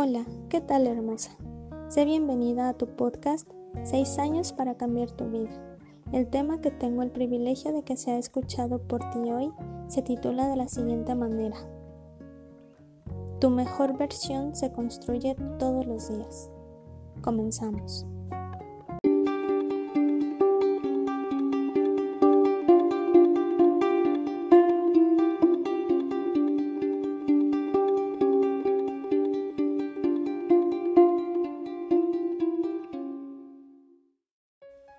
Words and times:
Hola, 0.00 0.24
¿qué 0.48 0.60
tal 0.60 0.86
hermosa? 0.86 1.32
Sé 1.88 2.04
bienvenida 2.04 2.68
a 2.68 2.74
tu 2.74 2.86
podcast 2.86 3.50
6 3.82 4.20
años 4.20 4.52
para 4.52 4.76
cambiar 4.76 5.10
tu 5.10 5.24
vida. 5.24 5.50
El 6.12 6.28
tema 6.28 6.60
que 6.60 6.70
tengo 6.70 7.02
el 7.02 7.10
privilegio 7.10 7.72
de 7.72 7.82
que 7.82 7.96
sea 7.96 8.16
escuchado 8.16 8.78
por 8.78 9.00
ti 9.10 9.18
hoy 9.18 9.50
se 9.88 10.02
titula 10.02 10.46
de 10.46 10.54
la 10.54 10.68
siguiente 10.68 11.16
manera. 11.16 11.56
Tu 13.40 13.50
mejor 13.50 13.98
versión 13.98 14.54
se 14.54 14.70
construye 14.70 15.34
todos 15.58 15.84
los 15.84 16.08
días. 16.08 16.48
Comenzamos. 17.20 18.06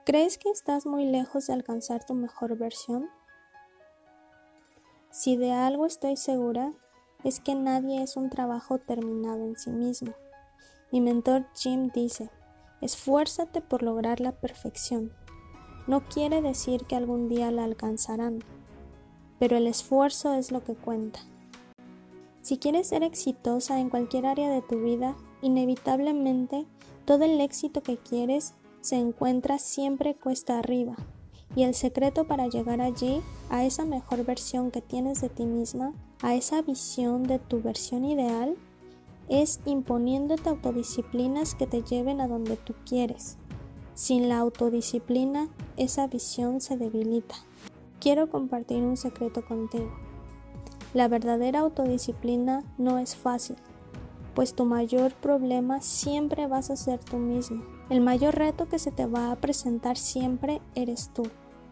¿Crees 0.10 0.40
que 0.40 0.50
estás 0.50 0.88
muy 0.88 1.06
lejos 1.06 1.46
de 1.46 1.54
alcanzar 1.54 2.04
tu 2.04 2.16
mejor 2.16 2.58
versión? 2.58 3.12
Si 5.12 5.38
de 5.38 5.52
algo 5.52 5.86
estoy 5.86 6.18
segura, 6.18 6.74
es 7.24 7.40
que 7.40 7.54
nadie 7.54 8.02
es 8.02 8.18
un 8.18 8.32
trabajo 8.32 8.80
terminado 8.80 9.46
en 9.46 9.56
sí 9.56 9.70
mismo. 9.70 10.16
Mi 10.92 11.00
mentor 11.00 11.46
Jim 11.54 11.92
dice, 11.94 12.32
esfuérzate 12.82 13.62
por 13.62 13.84
lograr 13.84 14.20
la 14.20 14.32
perfección. 14.32 15.14
No 15.86 16.04
quiere 16.10 16.42
decir 16.42 16.86
que 16.86 16.96
algún 16.96 17.30
día 17.30 17.52
la 17.52 17.66
alcanzarán, 17.66 18.40
pero 19.38 19.58
el 19.58 19.68
esfuerzo 19.68 20.34
es 20.34 20.52
lo 20.52 20.64
que 20.64 20.74
cuenta. 20.74 21.20
Si 22.42 22.58
quieres 22.58 22.88
ser 22.88 23.04
exitosa 23.04 23.80
en 23.80 23.92
cualquier 23.92 24.26
área 24.26 24.50
de 24.50 24.64
tu 24.64 24.82
vida, 24.82 25.16
inevitablemente 25.44 26.66
todo 27.06 27.26
el 27.26 27.40
éxito 27.40 27.84
que 27.84 27.98
quieres 27.98 28.56
se 28.82 28.96
encuentra 28.96 29.60
siempre 29.60 30.16
cuesta 30.16 30.60
arriba, 30.60 30.96
y 31.56 31.64
el 31.64 31.74
secreto 31.74 32.26
para 32.26 32.48
llegar 32.48 32.82
allí, 32.82 33.22
a 33.50 33.66
esa 33.66 33.86
mejor 33.86 34.26
versión 34.26 34.72
que 34.72 34.82
tienes 34.82 35.22
de 35.22 35.30
ti 35.30 35.46
misma, 35.46 35.94
a 36.22 36.36
esa 36.36 36.62
visión 36.62 37.24
de 37.24 37.40
tu 37.40 37.62
versión 37.62 38.06
ideal, 38.06 38.56
es 39.28 39.60
imponiéndote 39.66 40.50
autodisciplinas 40.50 41.56
que 41.56 41.68
te 41.68 41.84
lleven 41.84 42.22
a 42.22 42.28
donde 42.28 42.58
tú 42.58 42.74
quieres. 42.86 43.38
Sin 43.94 44.30
la 44.30 44.40
autodisciplina, 44.40 45.50
esa 45.78 46.08
visión 46.08 46.62
se 46.62 46.78
debilita. 46.78 47.36
Quiero 48.00 48.30
compartir 48.30 48.82
un 48.82 48.98
secreto 48.98 49.46
contigo. 49.46 49.92
La 50.94 51.08
verdadera 51.08 51.60
autodisciplina 51.60 52.64
no 52.78 52.98
es 52.98 53.16
fácil, 53.16 53.58
pues 54.34 54.56
tu 54.56 54.66
mayor 54.66 55.14
problema 55.14 55.82
siempre 55.82 56.48
vas 56.48 56.70
a 56.72 56.76
ser 56.76 57.00
tú 57.04 57.18
mismo. 57.18 57.79
El 57.90 58.02
mayor 58.02 58.36
reto 58.36 58.68
que 58.70 58.78
se 58.78 58.92
te 58.92 59.08
va 59.08 59.32
a 59.32 59.36
presentar 59.36 59.98
siempre 59.98 60.62
eres 60.76 61.12
tú. 61.14 61.24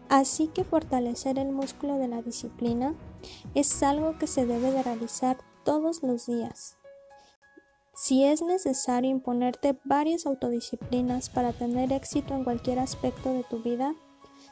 Así 0.08 0.48
que 0.48 0.64
fortalecer 0.64 1.38
el 1.38 1.52
músculo 1.52 1.96
de 1.96 2.08
la 2.08 2.22
disciplina 2.22 2.94
es 3.54 3.82
algo 3.82 4.18
que 4.18 4.26
se 4.26 4.46
debe 4.46 4.72
de 4.72 4.82
realizar 4.82 5.38
todos 5.64 6.02
los 6.02 6.26
días. 6.26 6.76
Si 7.94 8.24
es 8.24 8.42
necesario 8.42 9.10
imponerte 9.10 9.78
varias 9.84 10.24
autodisciplinas 10.26 11.30
para 11.30 11.52
tener 11.52 11.92
éxito 11.92 12.34
en 12.34 12.44
cualquier 12.44 12.78
aspecto 12.78 13.32
de 13.32 13.44
tu 13.44 13.62
vida, 13.62 13.94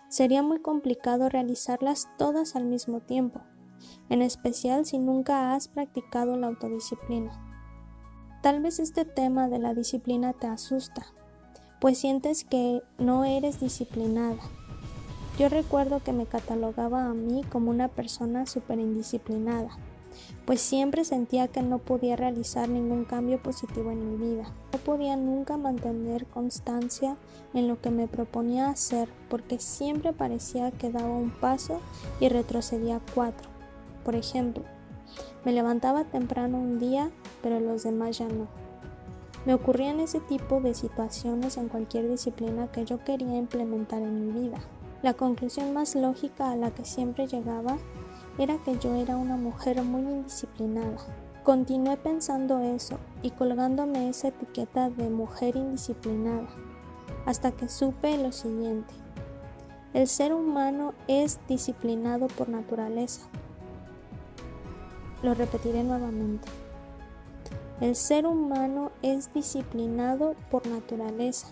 sería 0.09 0.43
muy 0.43 0.61
complicado 0.61 1.29
realizarlas 1.29 2.09
todas 2.19 2.55
al 2.55 2.65
mismo 2.65 3.01
tiempo, 3.01 3.41
en 4.09 4.23
especial 4.23 4.85
si 4.85 4.99
nunca 4.99 5.55
has 5.55 5.69
practicado 5.69 6.37
la 6.37 6.49
autodisciplina. 6.49 7.41
Tal 8.43 8.61
vez 8.61 8.79
este 8.79 9.05
tema 9.05 9.49
de 9.49 9.59
la 9.59 9.75
disciplina 9.75 10.33
te 10.33 10.49
asusta, 10.49 11.07
pues 11.81 11.99
sientes 11.99 12.45
que 12.45 12.83
no 12.99 13.25
eres 13.25 13.61
disciplinada. 13.61 14.41
Yo 15.39 15.49
recuerdo 15.49 16.03
que 16.03 16.13
me 16.13 16.27
catalogaba 16.27 17.07
a 17.07 17.15
mí 17.15 17.45
como 17.51 17.71
una 17.71 17.89
persona 17.89 18.47
súper 18.47 18.79
indisciplinada, 18.79 19.71
pues 20.47 20.61
siempre 20.61 21.05
sentía 21.05 21.49
que 21.49 21.61
no 21.61 21.79
podía 21.79 22.17
realizar 22.17 22.69
ningún 22.69 23.05
cambio 23.05 23.43
positivo 23.43 23.91
en 23.91 24.11
mi 24.11 24.17
vida. 24.17 24.45
No 24.73 24.79
podía 24.79 25.17
nunca 25.17 25.57
mantener 25.57 26.25
constancia 26.27 27.17
en 27.53 27.69
lo 27.69 27.81
que 27.81 27.91
me 27.91 28.09
proponía 28.09 28.71
hacer 28.71 29.09
porque 29.29 29.59
siempre 29.59 30.13
parecía 30.13 30.71
que 30.71 30.91
daba 30.91 31.11
un 31.11 31.31
paso 31.31 31.81
y 32.21 32.29
retrocedía 32.29 33.01
cuatro. 33.15 33.49
Por 34.05 34.15
ejemplo, 34.15 34.63
me 35.45 35.53
levantaba 35.53 36.05
temprano 36.05 36.59
un 36.59 36.79
día, 36.79 37.11
pero 37.43 37.61
los 37.61 37.83
demás 37.83 38.19
ya 38.19 38.29
no. 38.29 38.66
Me 39.47 39.55
ocurrían 39.55 40.01
ese 40.01 40.19
tipo 40.19 40.61
de 40.61 40.75
situaciones 40.75 41.57
en 41.57 41.69
cualquier 41.69 42.11
disciplina 42.11 42.67
que 42.73 42.85
yo 42.85 42.99
quería 43.05 43.39
implementar 43.39 44.03
en 44.03 44.27
mi 44.27 44.41
vida. 44.41 44.59
La 45.03 45.15
conclusión 45.15 45.73
más 45.73 45.95
lógica 45.95 46.51
a 46.51 46.57
la 46.57 46.73
que 46.73 46.85
siempre 46.85 47.29
llegaba 47.29 47.79
era 48.39 48.59
que 48.59 48.77
yo 48.79 48.93
era 48.97 49.17
una 49.17 49.37
mujer 49.37 49.81
muy 49.83 50.03
indisciplinada. 50.03 50.97
Continué 51.45 51.97
pensando 51.97 52.59
eso 52.59 52.99
y 53.23 53.31
colgándome 53.31 54.09
esa 54.09 54.29
etiqueta 54.29 54.91
de 54.91 55.09
mujer 55.11 55.55
indisciplinada, 55.55 56.49
hasta 57.25 57.53
que 57.53 57.69
supe 57.69 58.19
lo 58.19 58.33
siguiente. 58.33 58.93
El 59.95 60.09
ser 60.09 60.35
humano 60.35 60.93
es 61.07 61.39
disciplinado 61.47 62.27
por 62.27 62.49
naturaleza. 62.49 63.29
Lo 65.23 65.35
repetiré 65.35 65.85
nuevamente. 65.85 66.49
El 67.81 67.95
ser 67.95 68.27
humano 68.27 68.91
es 69.03 69.33
disciplinado 69.35 70.35
por 70.51 70.67
naturaleza, 70.67 71.49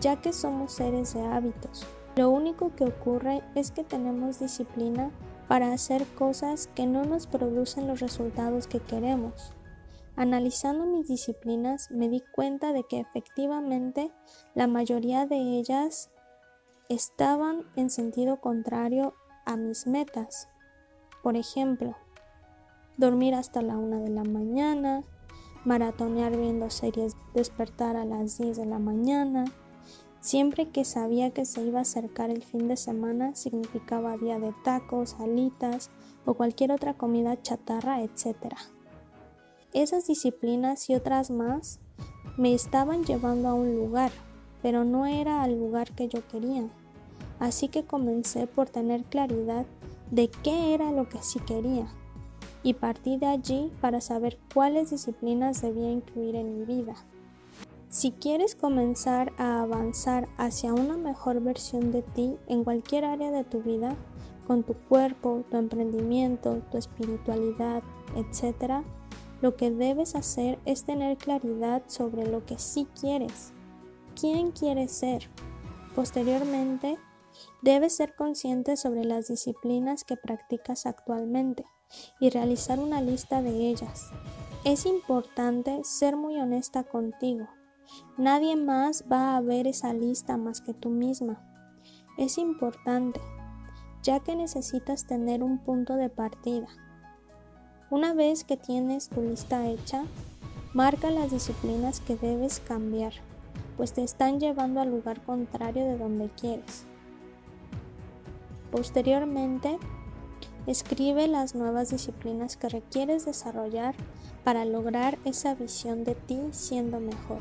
ya 0.00 0.20
que 0.20 0.34
somos 0.34 0.72
seres 0.72 1.14
de 1.14 1.22
hábitos. 1.22 1.86
Lo 2.14 2.28
único 2.28 2.74
que 2.76 2.84
ocurre 2.84 3.42
es 3.54 3.70
que 3.70 3.84
tenemos 3.84 4.38
disciplina 4.38 5.10
para 5.48 5.72
hacer 5.72 6.06
cosas 6.06 6.68
que 6.74 6.86
no 6.86 7.04
nos 7.04 7.26
producen 7.26 7.86
los 7.86 8.00
resultados 8.00 8.66
que 8.66 8.80
queremos. 8.80 9.52
Analizando 10.14 10.86
mis 10.86 11.08
disciplinas 11.08 11.90
me 11.90 12.08
di 12.08 12.22
cuenta 12.34 12.72
de 12.72 12.84
que 12.84 13.00
efectivamente 13.00 14.10
la 14.54 14.66
mayoría 14.66 15.26
de 15.26 15.36
ellas 15.58 16.10
estaban 16.88 17.64
en 17.76 17.90
sentido 17.90 18.40
contrario 18.40 19.14
a 19.44 19.56
mis 19.56 19.86
metas. 19.86 20.48
Por 21.22 21.36
ejemplo, 21.36 21.96
dormir 22.96 23.34
hasta 23.34 23.62
la 23.62 23.76
una 23.76 23.98
de 23.98 24.08
la 24.08 24.24
mañana, 24.24 25.02
maratonear 25.64 26.36
viendo 26.36 26.70
series, 26.70 27.16
despertar 27.34 27.96
a 27.96 28.04
las 28.04 28.38
10 28.38 28.56
de 28.56 28.66
la 28.66 28.78
mañana. 28.78 29.44
Siempre 30.20 30.70
que 30.70 30.84
sabía 30.84 31.30
que 31.30 31.44
se 31.44 31.62
iba 31.62 31.80
a 31.80 31.82
acercar 31.82 32.30
el 32.30 32.42
fin 32.42 32.68
de 32.68 32.76
semana 32.76 33.34
significaba 33.34 34.16
día 34.16 34.38
de 34.38 34.52
tacos, 34.64 35.16
alitas 35.20 35.90
o 36.24 36.34
cualquier 36.34 36.72
otra 36.72 36.94
comida 36.94 37.40
chatarra, 37.40 38.02
etc. 38.02 38.54
Esas 39.72 40.06
disciplinas 40.06 40.88
y 40.88 40.94
otras 40.94 41.30
más 41.30 41.80
me 42.38 42.54
estaban 42.54 43.04
llevando 43.04 43.48
a 43.48 43.54
un 43.54 43.76
lugar, 43.76 44.10
pero 44.62 44.84
no 44.84 45.06
era 45.06 45.42
al 45.42 45.58
lugar 45.58 45.92
que 45.92 46.08
yo 46.08 46.26
quería. 46.26 46.68
Así 47.38 47.68
que 47.68 47.84
comencé 47.84 48.46
por 48.46 48.68
tener 48.68 49.04
claridad 49.04 49.66
de 50.10 50.28
qué 50.28 50.74
era 50.74 50.90
lo 50.92 51.08
que 51.08 51.22
sí 51.22 51.38
quería 51.40 51.86
y 52.66 52.74
partí 52.74 53.16
de 53.16 53.26
allí 53.26 53.70
para 53.80 54.00
saber 54.00 54.40
cuáles 54.52 54.90
disciplinas 54.90 55.62
debía 55.62 55.88
incluir 55.88 56.34
en 56.34 56.58
mi 56.58 56.64
vida. 56.64 56.96
Si 57.88 58.10
quieres 58.10 58.56
comenzar 58.56 59.32
a 59.38 59.62
avanzar 59.62 60.28
hacia 60.36 60.74
una 60.74 60.96
mejor 60.96 61.40
versión 61.40 61.92
de 61.92 62.02
ti 62.02 62.36
en 62.48 62.64
cualquier 62.64 63.04
área 63.04 63.30
de 63.30 63.44
tu 63.44 63.62
vida, 63.62 63.94
con 64.48 64.64
tu 64.64 64.74
cuerpo, 64.74 65.44
tu 65.48 65.58
emprendimiento, 65.58 66.60
tu 66.72 66.76
espiritualidad, 66.76 67.84
etc., 68.16 68.84
lo 69.42 69.54
que 69.54 69.70
debes 69.70 70.16
hacer 70.16 70.58
es 70.64 70.82
tener 70.82 71.18
claridad 71.18 71.84
sobre 71.86 72.26
lo 72.26 72.44
que 72.46 72.58
sí 72.58 72.88
quieres. 73.00 73.52
¿Quién 74.20 74.50
quieres 74.50 74.90
ser? 74.90 75.30
Posteriormente, 75.94 76.98
debes 77.62 77.94
ser 77.94 78.16
consciente 78.16 78.76
sobre 78.76 79.04
las 79.04 79.28
disciplinas 79.28 80.02
que 80.02 80.16
practicas 80.16 80.84
actualmente 80.84 81.64
y 82.20 82.30
realizar 82.30 82.78
una 82.78 83.00
lista 83.00 83.42
de 83.42 83.68
ellas. 83.68 84.10
Es 84.64 84.86
importante 84.86 85.84
ser 85.84 86.16
muy 86.16 86.36
honesta 86.38 86.82
contigo. 86.82 87.46
Nadie 88.16 88.56
más 88.56 89.04
va 89.10 89.36
a 89.36 89.40
ver 89.40 89.66
esa 89.66 89.92
lista 89.92 90.36
más 90.36 90.60
que 90.60 90.74
tú 90.74 90.88
misma. 90.88 91.40
Es 92.18 92.38
importante, 92.38 93.20
ya 94.02 94.20
que 94.20 94.34
necesitas 94.34 95.06
tener 95.06 95.42
un 95.42 95.58
punto 95.58 95.94
de 95.96 96.08
partida. 96.08 96.66
Una 97.90 98.14
vez 98.14 98.42
que 98.42 98.56
tienes 98.56 99.08
tu 99.08 99.22
lista 99.22 99.68
hecha, 99.68 100.04
marca 100.74 101.10
las 101.10 101.30
disciplinas 101.30 102.00
que 102.00 102.16
debes 102.16 102.58
cambiar, 102.58 103.12
pues 103.76 103.92
te 103.92 104.02
están 104.02 104.40
llevando 104.40 104.80
al 104.80 104.90
lugar 104.90 105.22
contrario 105.22 105.84
de 105.84 105.96
donde 105.96 106.28
quieres. 106.30 106.84
Posteriormente, 108.72 109.78
Escribe 110.66 111.28
las 111.28 111.54
nuevas 111.54 111.90
disciplinas 111.90 112.56
que 112.56 112.68
requieres 112.68 113.24
desarrollar 113.24 113.94
para 114.42 114.64
lograr 114.64 115.16
esa 115.24 115.54
visión 115.54 116.02
de 116.02 116.16
ti 116.16 116.40
siendo 116.50 116.98
mejor. 116.98 117.38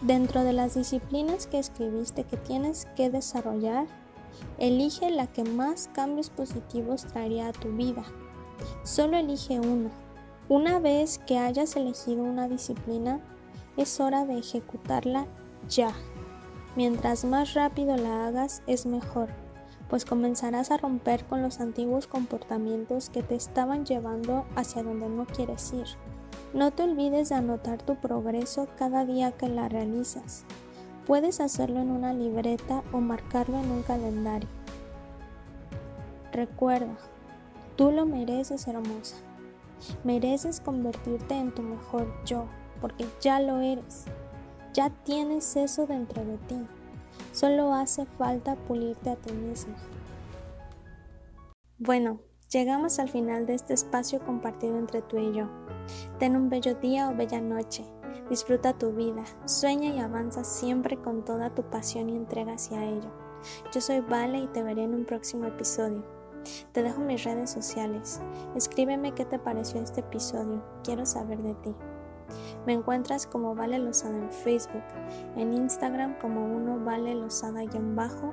Dentro 0.00 0.42
de 0.42 0.52
las 0.52 0.74
disciplinas 0.74 1.46
que 1.46 1.60
escribiste 1.60 2.24
que 2.24 2.36
tienes 2.36 2.86
que 2.96 3.10
desarrollar, 3.10 3.86
elige 4.58 5.10
la 5.10 5.28
que 5.28 5.44
más 5.44 5.88
cambios 5.94 6.30
positivos 6.30 7.06
traería 7.06 7.48
a 7.48 7.52
tu 7.52 7.68
vida. 7.68 8.04
Solo 8.82 9.18
elige 9.18 9.60
una. 9.60 9.90
Una 10.48 10.80
vez 10.80 11.20
que 11.26 11.38
hayas 11.38 11.76
elegido 11.76 12.24
una 12.24 12.48
disciplina, 12.48 13.20
es 13.76 14.00
hora 14.00 14.26
de 14.26 14.38
ejecutarla 14.38 15.26
ya. 15.68 15.92
Mientras 16.74 17.24
más 17.24 17.54
rápido 17.54 17.96
la 17.96 18.26
hagas, 18.26 18.62
es 18.66 18.84
mejor 18.84 19.43
pues 19.88 20.04
comenzarás 20.04 20.70
a 20.70 20.76
romper 20.76 21.24
con 21.24 21.42
los 21.42 21.60
antiguos 21.60 22.06
comportamientos 22.06 23.10
que 23.10 23.22
te 23.22 23.34
estaban 23.34 23.84
llevando 23.84 24.44
hacia 24.56 24.82
donde 24.82 25.08
no 25.08 25.26
quieres 25.26 25.72
ir. 25.72 25.86
No 26.52 26.70
te 26.70 26.84
olvides 26.84 27.28
de 27.30 27.34
anotar 27.34 27.82
tu 27.82 27.96
progreso 27.96 28.68
cada 28.78 29.04
día 29.04 29.32
que 29.32 29.48
la 29.48 29.68
realizas. 29.68 30.44
Puedes 31.06 31.40
hacerlo 31.40 31.80
en 31.80 31.90
una 31.90 32.14
libreta 32.14 32.82
o 32.92 32.98
marcarlo 32.98 33.58
en 33.58 33.70
un 33.70 33.82
calendario. 33.82 34.48
Recuerda, 36.32 36.96
tú 37.76 37.90
lo 37.90 38.06
mereces 38.06 38.66
hermosa. 38.66 39.16
Mereces 40.02 40.60
convertirte 40.60 41.34
en 41.34 41.52
tu 41.52 41.62
mejor 41.62 42.06
yo, 42.24 42.46
porque 42.80 43.06
ya 43.20 43.40
lo 43.40 43.60
eres. 43.60 44.04
Ya 44.72 44.90
tienes 44.90 45.56
eso 45.56 45.86
dentro 45.86 46.24
de 46.24 46.38
ti. 46.38 46.56
Solo 47.34 47.74
hace 47.74 48.06
falta 48.06 48.54
pulirte 48.54 49.10
a 49.10 49.16
ti 49.16 49.32
mismo. 49.32 49.74
Bueno, 51.78 52.20
llegamos 52.48 53.00
al 53.00 53.08
final 53.08 53.44
de 53.44 53.54
este 53.54 53.74
espacio 53.74 54.20
compartido 54.20 54.78
entre 54.78 55.02
tú 55.02 55.18
y 55.18 55.32
yo. 55.32 55.48
Ten 56.20 56.36
un 56.36 56.48
bello 56.48 56.76
día 56.76 57.10
o 57.10 57.16
bella 57.16 57.40
noche. 57.40 57.84
Disfruta 58.30 58.78
tu 58.78 58.92
vida, 58.92 59.24
sueña 59.46 59.88
y 59.88 59.98
avanza 59.98 60.44
siempre 60.44 60.96
con 60.96 61.24
toda 61.24 61.52
tu 61.52 61.64
pasión 61.64 62.08
y 62.08 62.16
entrega 62.16 62.52
hacia 62.52 62.84
ello. 62.84 63.10
Yo 63.72 63.80
soy 63.80 63.98
Vale 63.98 64.38
y 64.38 64.46
te 64.46 64.62
veré 64.62 64.84
en 64.84 64.94
un 64.94 65.04
próximo 65.04 65.46
episodio. 65.46 66.04
Te 66.70 66.84
dejo 66.84 67.00
mis 67.00 67.24
redes 67.24 67.50
sociales. 67.50 68.20
Escríbeme 68.54 69.12
qué 69.12 69.24
te 69.24 69.40
pareció 69.40 69.80
este 69.80 70.02
episodio. 70.02 70.62
Quiero 70.84 71.04
saber 71.04 71.42
de 71.42 71.54
ti. 71.54 71.74
Me 72.66 72.72
encuentras 72.72 73.26
como 73.26 73.54
Vale 73.54 73.78
Lozada 73.78 74.16
en 74.16 74.30
Facebook, 74.30 74.82
en 75.36 75.52
Instagram 75.52 76.18
como 76.20 76.44
uno 76.44 76.78
Vale 76.84 77.14
Lozada-bajo 77.14 78.32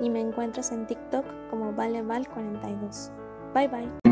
y 0.00 0.10
me 0.10 0.20
encuentras 0.20 0.72
en 0.72 0.86
TikTok 0.86 1.24
como 1.50 1.72
ValeVal42. 1.72 3.10
Bye 3.54 3.68
bye. 3.68 4.07